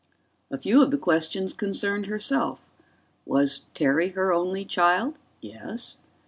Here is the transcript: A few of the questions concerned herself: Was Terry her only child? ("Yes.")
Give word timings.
A 0.49 0.57
few 0.57 0.81
of 0.81 0.89
the 0.89 0.97
questions 0.97 1.53
concerned 1.53 2.07
herself: 2.07 2.65
Was 3.23 3.65
Terry 3.75 4.09
her 4.13 4.33
only 4.33 4.65
child? 4.65 5.19
("Yes.") 5.41 5.97